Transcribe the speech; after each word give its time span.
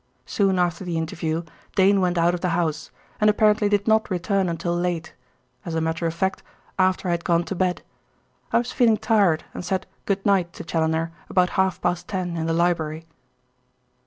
Soon 0.25 0.57
after 0.57 0.83
the 0.83 0.97
interview 0.97 1.43
Dane 1.75 2.01
went 2.01 2.17
out 2.17 2.33
of 2.33 2.41
the 2.41 2.49
house, 2.57 2.89
and 3.19 3.29
apparently 3.29 3.69
did 3.69 3.87
not 3.87 4.09
return 4.09 4.49
until 4.49 4.73
late 4.75 5.13
as 5.63 5.75
a 5.75 5.79
matter 5.79 6.07
of 6.07 6.13
fact, 6.15 6.41
after 6.79 7.07
I 7.07 7.11
had 7.11 7.23
gone 7.23 7.43
to 7.43 7.53
bed. 7.55 7.83
I 8.51 8.57
was 8.57 8.71
feeling 8.71 8.97
tired 8.97 9.43
and 9.53 9.63
said 9.63 9.85
'good 10.07 10.25
night' 10.25 10.53
to 10.53 10.63
Challoner 10.63 11.11
about 11.29 11.51
half 11.51 11.79
past 11.81 12.07
ten 12.07 12.35
in 12.35 12.47
the 12.47 12.51
library." 12.53 13.05